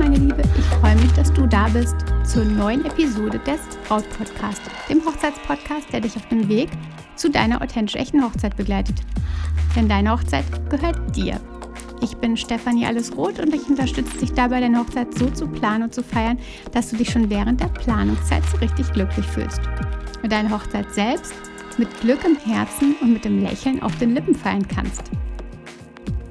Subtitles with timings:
[0.00, 4.62] Meine Liebe, ich freue mich, dass du da bist zur neuen Episode des Braut Podcast,
[4.88, 6.70] dem Hochzeitspodcast, der dich auf dem Weg
[7.16, 8.96] zu deiner authentisch echten Hochzeit begleitet.
[9.76, 11.38] Denn deine Hochzeit gehört dir.
[12.00, 15.94] Ich bin Stefanie Allesroth und ich unterstütze dich dabei, deine Hochzeit so zu planen und
[15.94, 16.38] zu feiern,
[16.72, 19.60] dass du dich schon während der Planungszeit so richtig glücklich fühlst.
[20.22, 21.34] Und deine Hochzeit selbst
[21.76, 25.10] mit Glück im Herzen und mit dem Lächeln auf den Lippen feiern kannst.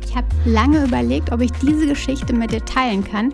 [0.09, 3.31] Ich habe lange überlegt, ob ich diese Geschichte mit dir teilen kann,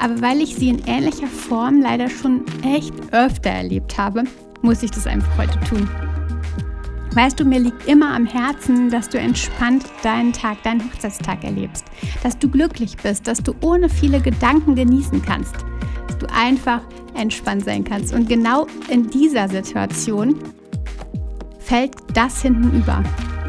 [0.00, 4.24] aber weil ich sie in ähnlicher Form leider schon echt öfter erlebt habe,
[4.60, 5.88] muss ich das einfach heute tun.
[7.14, 11.84] Weißt du, mir liegt immer am Herzen, dass du entspannt deinen Tag, deinen Hochzeitstag erlebst,
[12.24, 15.54] dass du glücklich bist, dass du ohne viele Gedanken genießen kannst,
[16.08, 16.80] dass du einfach
[17.14, 18.12] entspannt sein kannst.
[18.12, 20.34] Und genau in dieser Situation
[21.60, 23.04] fällt das hinten über.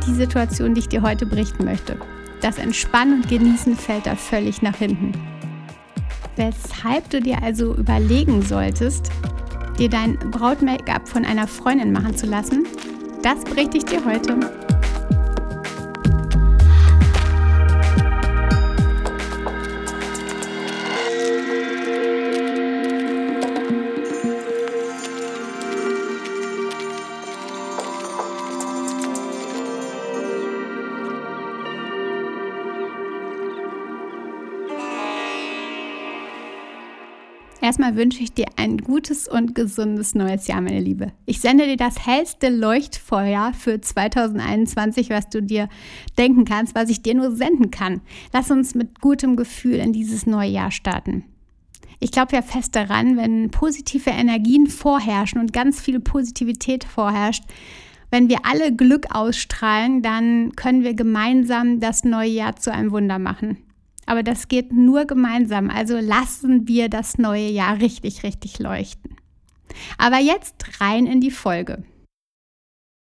[0.06, 1.98] Die Situation, die ich dir heute berichten möchte.
[2.42, 5.12] Das Entspannen und Genießen fällt da völlig nach hinten.
[6.36, 9.12] Weshalb du dir also überlegen solltest,
[9.80, 12.66] dir dein Braut-Make-up von einer Freundin machen zu lassen,
[13.24, 14.67] das berichte ich dir heute.
[37.68, 41.12] Erstmal wünsche ich dir ein gutes und gesundes neues Jahr, meine Liebe.
[41.26, 45.68] Ich sende dir das hellste Leuchtfeuer für 2021, was du dir
[46.18, 48.00] denken kannst, was ich dir nur senden kann.
[48.32, 51.26] Lass uns mit gutem Gefühl in dieses neue Jahr starten.
[52.00, 57.44] Ich glaube ja fest daran, wenn positive Energien vorherrschen und ganz viel Positivität vorherrscht,
[58.12, 63.20] wenn wir alle Glück ausstrahlen, dann können wir gemeinsam das neue Jahr zu einem Wunder
[63.20, 63.58] machen.
[64.08, 65.70] Aber das geht nur gemeinsam.
[65.70, 69.18] Also lassen wir das neue Jahr richtig, richtig leuchten.
[70.00, 71.84] Aber jetzt rein in die Folge.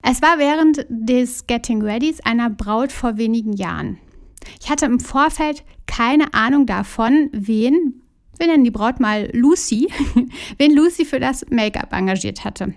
[0.03, 3.97] Es war während des Getting Readys einer Braut vor wenigen Jahren.
[4.61, 8.01] Ich hatte im Vorfeld keine Ahnung davon, wen,
[8.37, 9.87] wir nennen die Braut mal Lucy,
[10.57, 12.73] wen Lucy für das Make-up engagiert hatte.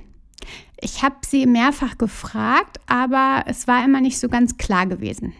[0.80, 5.34] Ich habe sie mehrfach gefragt, aber es war immer nicht so ganz klar gewesen.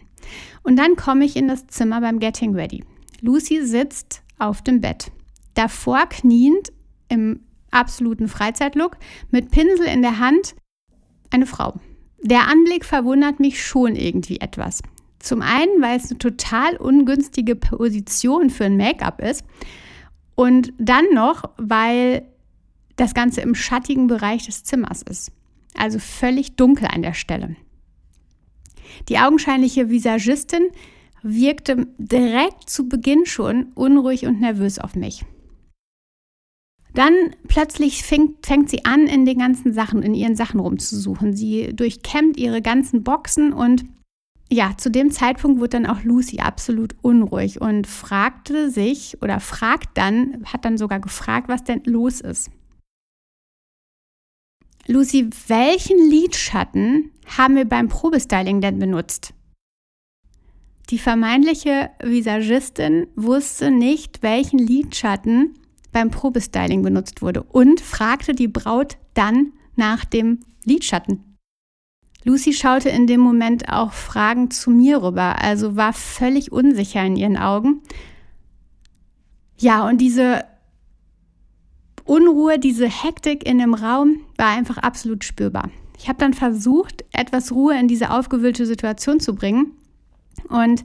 [0.63, 2.83] Und dann komme ich in das Zimmer beim Getting Ready.
[3.21, 5.11] Lucy sitzt auf dem Bett.
[5.53, 6.71] Davor kniend
[7.09, 8.97] im absoluten Freizeitlook
[9.29, 10.55] mit Pinsel in der Hand
[11.29, 11.79] eine Frau.
[12.21, 14.81] Der Anblick verwundert mich schon irgendwie etwas.
[15.19, 19.45] Zum einen, weil es eine total ungünstige Position für ein Make-up ist
[20.35, 22.27] und dann noch, weil
[22.95, 25.31] das Ganze im schattigen Bereich des Zimmers ist.
[25.75, 27.55] Also völlig dunkel an der Stelle.
[29.09, 30.69] Die augenscheinliche Visagistin
[31.23, 35.23] wirkte direkt zu Beginn schon unruhig und nervös auf mich.
[36.93, 37.13] Dann
[37.47, 41.35] plötzlich fängt, fängt sie an, in den ganzen Sachen, in ihren Sachen rumzusuchen.
[41.35, 43.85] Sie durchkämmt ihre ganzen Boxen und
[44.51, 49.97] ja, zu dem Zeitpunkt wurde dann auch Lucy absolut unruhig und fragte sich oder fragt
[49.97, 52.51] dann, hat dann sogar gefragt, was denn los ist.
[54.87, 59.33] Lucy, welchen Lidschatten haben wir beim Probestyling denn benutzt?
[60.89, 65.53] Die vermeintliche Visagistin wusste nicht, welchen Lidschatten
[65.91, 71.37] beim Probestyling benutzt wurde und fragte die Braut dann nach dem Lidschatten.
[72.23, 77.15] Lucy schaute in dem Moment auch fragend zu mir rüber, also war völlig unsicher in
[77.15, 77.81] ihren Augen.
[79.57, 80.43] Ja, und diese
[82.05, 85.69] Unruhe, diese Hektik in dem Raum war einfach absolut spürbar.
[85.97, 89.73] Ich habe dann versucht, etwas Ruhe in diese aufgewühlte Situation zu bringen
[90.49, 90.83] und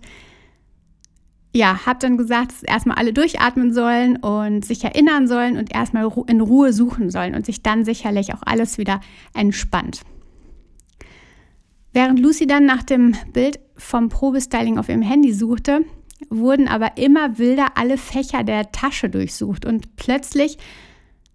[1.54, 6.06] ja, habe dann gesagt, dass erstmal alle durchatmen sollen und sich erinnern sollen und erstmal
[6.26, 9.00] in Ruhe suchen sollen und sich dann sicherlich auch alles wieder
[9.32, 10.02] entspannt.
[11.94, 15.80] Während Lucy dann nach dem Bild vom Probestyling auf ihrem Handy suchte,
[16.28, 20.58] wurden aber immer wilder alle Fächer der Tasche durchsucht und plötzlich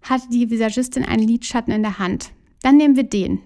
[0.02, 2.32] hatte die Visagistin einen Lidschatten in der Hand.
[2.62, 3.40] Dann nehmen wir den.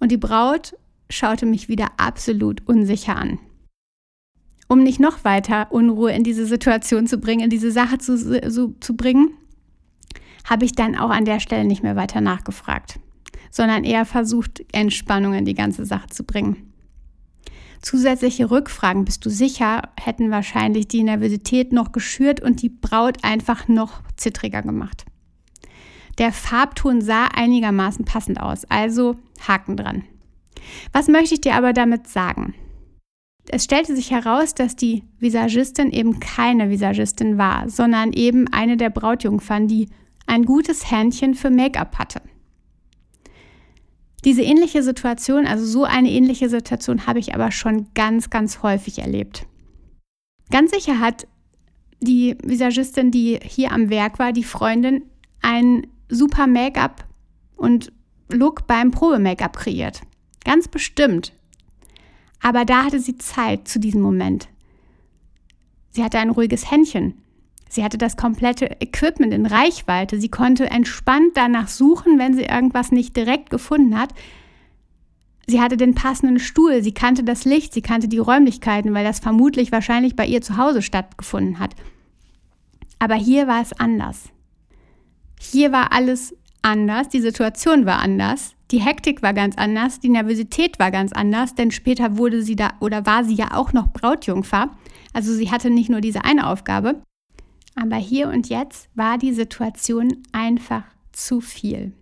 [0.00, 0.76] Und die Braut
[1.10, 3.38] schaute mich wieder absolut unsicher an
[4.68, 8.16] um nicht noch weiter Unruhe in diese Situation zu bringen, in diese Sache zu,
[8.50, 9.30] so, zu bringen,
[10.44, 13.00] habe ich dann auch an der Stelle nicht mehr weiter nachgefragt,
[13.50, 16.72] sondern eher versucht, Entspannung in die ganze Sache zu bringen.
[17.80, 23.68] Zusätzliche Rückfragen, bist du sicher, hätten wahrscheinlich die Nervosität noch geschürt und die Braut einfach
[23.68, 25.06] noch zittriger gemacht.
[26.18, 29.16] Der Farbton sah einigermaßen passend aus, also
[29.46, 30.04] Haken dran.
[30.92, 32.54] Was möchte ich dir aber damit sagen?
[33.50, 38.90] Es stellte sich heraus, dass die Visagistin eben keine Visagistin war, sondern eben eine der
[38.90, 39.88] Brautjungfern, die
[40.26, 42.20] ein gutes Händchen für Make-up hatte.
[44.24, 48.98] Diese ähnliche Situation, also so eine ähnliche Situation habe ich aber schon ganz, ganz häufig
[48.98, 49.46] erlebt.
[50.50, 51.26] Ganz sicher hat
[52.00, 55.04] die Visagistin, die hier am Werk war, die Freundin,
[55.40, 57.04] ein super Make-up
[57.56, 57.92] und
[58.30, 60.02] Look beim Probe-Make-up kreiert.
[60.44, 61.32] Ganz bestimmt.
[62.42, 64.48] Aber da hatte sie Zeit zu diesem Moment.
[65.90, 67.14] Sie hatte ein ruhiges Händchen.
[67.68, 70.20] Sie hatte das komplette Equipment in Reichweite.
[70.20, 74.14] Sie konnte entspannt danach suchen, wenn sie irgendwas nicht direkt gefunden hat.
[75.46, 79.18] Sie hatte den passenden Stuhl, sie kannte das Licht, sie kannte die Räumlichkeiten, weil das
[79.18, 81.74] vermutlich wahrscheinlich bei ihr zu Hause stattgefunden hat.
[82.98, 84.30] Aber hier war es anders.
[85.40, 90.78] Hier war alles anders, die Situation war anders, die Hektik war ganz anders, die Nervosität
[90.78, 94.70] war ganz anders, denn später wurde sie da oder war sie ja auch noch Brautjungfer.
[95.12, 97.02] Also sie hatte nicht nur diese eine Aufgabe,
[97.74, 101.92] aber hier und jetzt war die Situation einfach zu viel.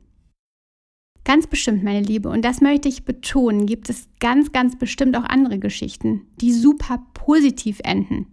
[1.25, 5.25] Ganz bestimmt, meine Liebe, und das möchte ich betonen, gibt es ganz, ganz bestimmt auch
[5.25, 8.27] andere Geschichten, die super positiv enden.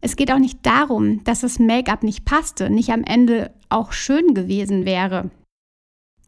[0.00, 4.34] Es geht auch nicht darum, dass das Make-up nicht passte, nicht am Ende auch schön
[4.34, 5.30] gewesen wäre.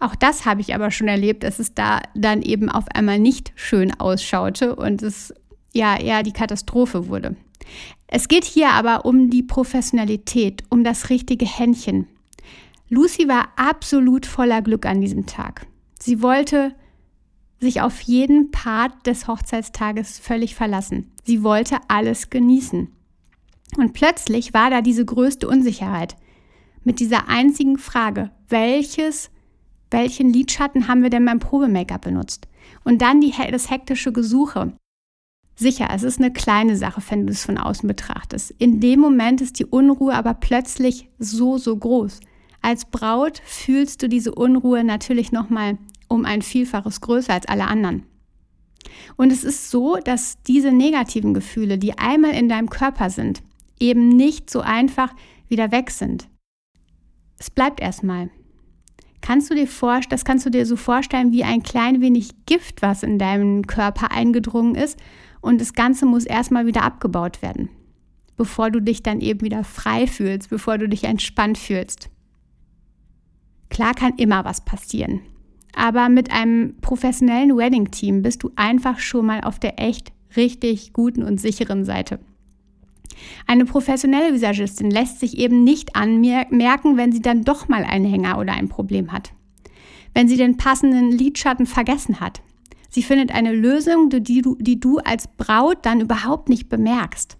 [0.01, 3.53] Auch das habe ich aber schon erlebt, dass es da dann eben auf einmal nicht
[3.55, 5.33] schön ausschaute und es
[5.73, 7.37] ja eher die Katastrophe wurde.
[8.07, 12.07] Es geht hier aber um die Professionalität, um das richtige Händchen,
[12.95, 15.67] Lucy war absolut voller Glück an diesem Tag.
[15.99, 16.75] Sie wollte
[17.59, 21.11] sich auf jeden Part des Hochzeitstages völlig verlassen.
[21.25, 22.93] Sie wollte alles genießen.
[23.79, 26.17] Und plötzlich war da diese größte Unsicherheit
[26.85, 29.31] mit dieser einzigen Frage, welches,
[29.91, 32.47] welchen Lidschatten haben wir denn beim Probe-Make-up benutzt?
[32.85, 34.73] Und dann die, das hektische Gesuche.
[35.57, 38.53] Sicher, es ist eine kleine Sache, wenn du es von außen betrachtest.
[38.59, 42.21] In dem Moment ist die Unruhe aber plötzlich so, so groß.
[42.61, 45.79] Als Braut fühlst du diese Unruhe natürlich noch mal
[46.09, 48.05] um ein Vielfaches größer als alle anderen.
[49.17, 53.43] Und es ist so, dass diese negativen Gefühle, die einmal in deinem Körper sind,
[53.79, 55.15] eben nicht so einfach
[55.49, 56.29] wieder weg sind.
[57.45, 58.31] Es bleibt erstmal.
[59.21, 62.81] Kannst du dir vorstellen, das kannst du dir so vorstellen wie ein klein wenig Gift,
[62.81, 64.99] was in deinem Körper eingedrungen ist
[65.43, 67.69] und das Ganze muss erstmal wieder abgebaut werden,
[68.39, 72.09] bevor du dich dann eben wieder frei fühlst, bevor du dich entspannt fühlst.
[73.69, 75.21] Klar kann immer was passieren.
[75.75, 81.23] Aber mit einem professionellen Wedding-Team bist du einfach schon mal auf der echt richtig guten
[81.23, 82.21] und sicheren Seite.
[83.47, 88.39] Eine professionelle Visagistin lässt sich eben nicht anmerken, wenn sie dann doch mal einen Hänger
[88.39, 89.33] oder ein Problem hat.
[90.15, 92.41] Wenn sie den passenden Lidschatten vergessen hat.
[92.89, 97.37] Sie findet eine Lösung, die du, die du als Braut dann überhaupt nicht bemerkst.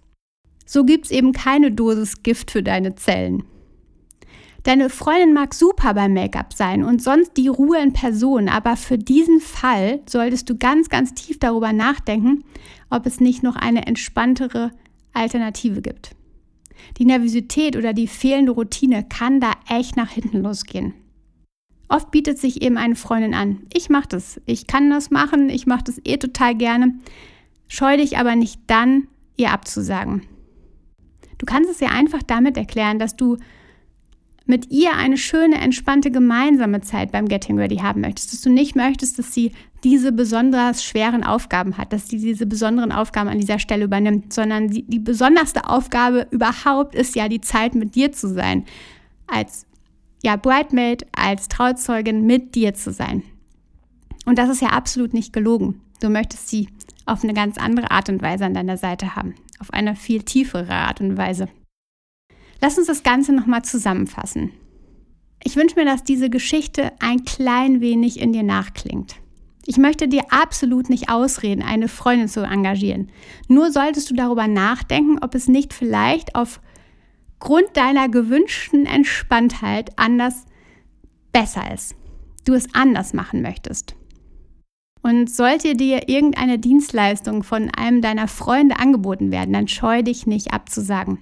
[0.65, 3.43] So gibt es eben keine Dosis Gift für deine Zellen.
[4.65, 8.97] Deine Freundin mag super beim Make-up sein und sonst die Ruhe in Person, aber für
[8.97, 12.43] diesen Fall solltest du ganz, ganz tief darüber nachdenken,
[12.89, 14.71] ob es nicht noch eine entspanntere
[15.15, 16.15] Alternative gibt.
[16.97, 20.93] Die Nervosität oder die fehlende Routine kann da echt nach hinten losgehen.
[21.87, 23.63] Oft bietet sich eben eine Freundin an.
[23.73, 26.95] Ich mache das, ich kann das machen, ich mache das eh total gerne.
[27.67, 29.07] Scheu dich aber nicht dann,
[29.37, 30.23] ihr abzusagen.
[31.37, 33.37] Du kannst es ja einfach damit erklären, dass du
[34.45, 38.75] mit ihr eine schöne, entspannte gemeinsame Zeit beim Getting Ready haben möchtest, dass du nicht
[38.75, 39.51] möchtest, dass sie
[39.83, 44.67] diese besonders schweren Aufgaben hat, dass sie diese besonderen Aufgaben an dieser Stelle übernimmt, sondern
[44.69, 48.65] die, die besonderste Aufgabe überhaupt ist ja die Zeit mit dir zu sein,
[49.27, 49.65] als
[50.23, 53.23] ja, Bridemaid, als Trauzeugin mit dir zu sein.
[54.25, 55.81] Und das ist ja absolut nicht gelogen.
[56.01, 56.67] Du möchtest sie
[57.05, 60.73] auf eine ganz andere Art und Weise an deiner Seite haben, auf eine viel tiefere
[60.73, 61.47] Art und Weise.
[62.61, 64.51] Lass uns das Ganze nochmal zusammenfassen.
[65.43, 69.15] Ich wünsche mir, dass diese Geschichte ein klein wenig in dir nachklingt.
[69.67, 73.09] Ich möchte dir absolut nicht ausreden, eine Freundin zu engagieren.
[73.47, 80.45] Nur solltest du darüber nachdenken, ob es nicht vielleicht aufgrund deiner gewünschten Entspanntheit anders
[81.31, 81.95] besser ist.
[82.45, 83.95] Du es anders machen möchtest.
[85.01, 90.53] Und sollte dir irgendeine Dienstleistung von einem deiner Freunde angeboten werden, dann scheu dich nicht
[90.53, 91.19] abzusagen.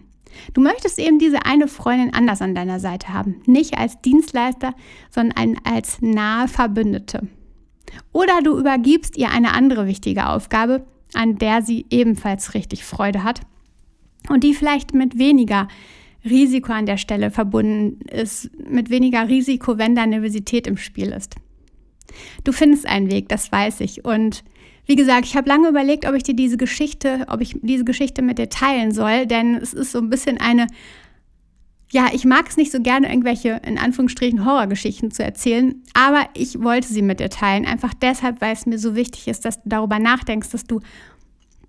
[0.53, 3.41] Du möchtest eben diese eine Freundin anders an deiner Seite haben.
[3.45, 4.73] Nicht als Dienstleister,
[5.09, 7.27] sondern als nahe Verbündete.
[8.11, 13.41] Oder du übergibst ihr eine andere wichtige Aufgabe, an der sie ebenfalls richtig Freude hat
[14.29, 15.67] und die vielleicht mit weniger
[16.25, 21.35] Risiko an der Stelle verbunden ist, mit weniger Risiko, wenn da Nervosität im Spiel ist.
[22.43, 24.05] Du findest einen Weg, das weiß ich.
[24.05, 24.43] Und
[24.85, 28.21] Wie gesagt, ich habe lange überlegt, ob ich dir diese Geschichte, ob ich diese Geschichte
[28.21, 30.67] mit dir teilen soll, denn es ist so ein bisschen eine,
[31.91, 36.61] ja, ich mag es nicht so gerne, irgendwelche in Anführungsstrichen Horrorgeschichten zu erzählen, aber ich
[36.61, 39.69] wollte sie mit dir teilen, einfach deshalb, weil es mir so wichtig ist, dass du
[39.69, 40.81] darüber nachdenkst, dass du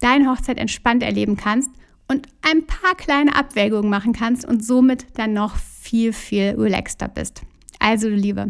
[0.00, 1.71] deine Hochzeit entspannt erleben kannst
[2.09, 7.42] und ein paar kleine Abwägungen machen kannst und somit dann noch viel, viel relaxter bist.
[7.78, 8.49] Also, du Liebe,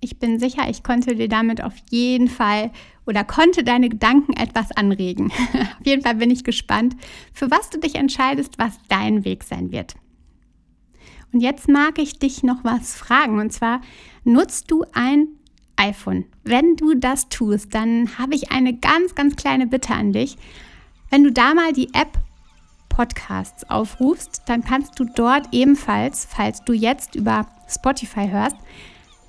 [0.00, 2.70] ich bin sicher, ich konnte dir damit auf jeden Fall
[3.06, 5.30] oder konnte deine Gedanken etwas anregen.
[5.80, 6.96] auf jeden Fall bin ich gespannt,
[7.32, 9.94] für was du dich entscheidest, was dein Weg sein wird.
[11.32, 13.40] Und jetzt mag ich dich noch was fragen.
[13.40, 13.80] Und zwar,
[14.24, 15.28] nutzt du ein
[15.76, 16.26] iPhone?
[16.44, 20.36] Wenn du das tust, dann habe ich eine ganz, ganz kleine Bitte an dich.
[21.10, 22.18] Wenn du da mal die App
[22.88, 28.56] Podcasts aufrufst, dann kannst du dort ebenfalls, falls du jetzt über Spotify hörst,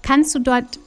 [0.01, 0.79] kannst du dort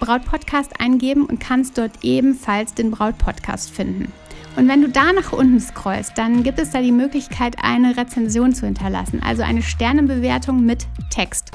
[0.00, 4.12] Brautpodcast eingeben und kannst dort ebenfalls den Brautpodcast finden.
[4.56, 8.54] Und wenn du da nach unten scrollst, dann gibt es da die Möglichkeit, eine Rezension
[8.54, 11.52] zu hinterlassen, also eine Sternebewertung mit Text.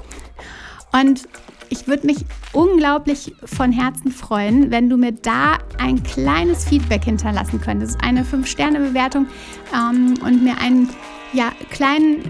[0.91, 1.27] Und
[1.69, 7.61] ich würde mich unglaublich von Herzen freuen, wenn du mir da ein kleines Feedback hinterlassen
[7.61, 7.97] könntest.
[8.03, 9.27] Eine 5-Sterne-Bewertung
[9.73, 10.89] ähm, und mir einen
[11.33, 12.23] ja, kleinen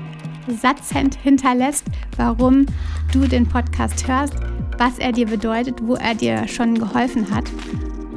[0.47, 0.91] Satz
[1.23, 1.85] hinterlässt,
[2.17, 2.67] warum
[3.11, 4.35] du den Podcast hörst,
[4.77, 7.45] was er dir bedeutet, wo er dir schon geholfen hat.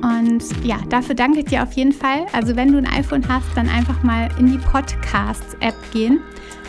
[0.02, 2.26] Und ja, dafür danke ich dir auf jeden Fall.
[2.32, 6.20] Also wenn du ein iPhone hast, dann einfach mal in die Podcasts-App gehen,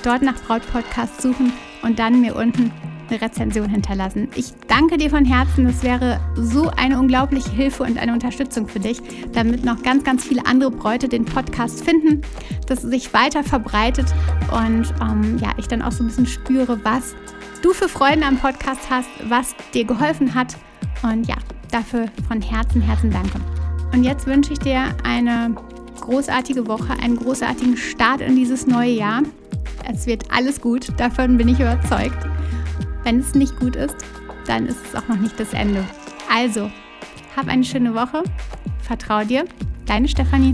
[0.03, 1.51] dort nach Braut-Podcast suchen
[1.83, 2.71] und dann mir unten
[3.09, 4.29] eine Rezension hinterlassen.
[4.35, 5.65] Ich danke dir von Herzen.
[5.65, 8.99] Das wäre so eine unglaubliche Hilfe und eine Unterstützung für dich,
[9.33, 12.21] damit noch ganz, ganz viele andere Bräute den Podcast finden,
[12.67, 14.07] dass es sich weiter verbreitet
[14.51, 17.15] und ähm, ja, ich dann auch so ein bisschen spüre, was
[17.65, 20.55] du für Freunde am Podcast hast, was dir geholfen hat.
[21.01, 21.37] Und ja,
[21.71, 23.39] dafür von Herzen, Herzen danke.
[23.91, 25.55] Und jetzt wünsche ich dir eine
[25.99, 29.23] großartige Woche, einen großartigen Start in dieses neue Jahr.
[29.91, 32.27] Es wird alles gut, davon bin ich überzeugt.
[33.03, 33.95] Wenn es nicht gut ist,
[34.45, 35.83] dann ist es auch noch nicht das Ende.
[36.31, 36.69] Also,
[37.35, 38.21] hab eine schöne Woche.
[38.83, 39.45] Vertrau dir.
[39.87, 40.53] Deine Stefanie.